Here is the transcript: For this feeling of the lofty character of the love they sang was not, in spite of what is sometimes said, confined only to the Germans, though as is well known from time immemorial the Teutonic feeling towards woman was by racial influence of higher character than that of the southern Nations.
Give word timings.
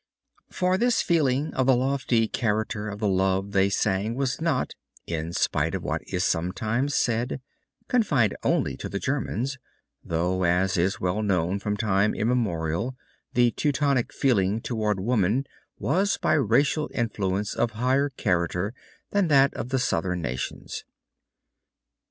For 0.49 0.79
this 0.79 1.03
feeling 1.03 1.53
of 1.53 1.67
the 1.67 1.75
lofty 1.75 2.27
character 2.27 2.89
of 2.89 2.97
the 2.97 3.07
love 3.07 3.51
they 3.51 3.69
sang 3.69 4.15
was 4.15 4.41
not, 4.41 4.73
in 5.05 5.31
spite 5.31 5.75
of 5.75 5.83
what 5.83 6.01
is 6.11 6.23
sometimes 6.23 6.95
said, 6.95 7.39
confined 7.87 8.35
only 8.41 8.75
to 8.77 8.89
the 8.89 8.97
Germans, 8.97 9.59
though 10.03 10.41
as 10.43 10.75
is 10.75 10.99
well 10.99 11.21
known 11.21 11.59
from 11.59 11.77
time 11.77 12.15
immemorial 12.15 12.95
the 13.35 13.51
Teutonic 13.51 14.11
feeling 14.11 14.59
towards 14.59 14.99
woman 14.99 15.45
was 15.77 16.17
by 16.17 16.33
racial 16.33 16.89
influence 16.95 17.53
of 17.53 17.73
higher 17.73 18.09
character 18.09 18.73
than 19.11 19.27
that 19.27 19.53
of 19.53 19.69
the 19.69 19.77
southern 19.77 20.19
Nations. 20.19 20.83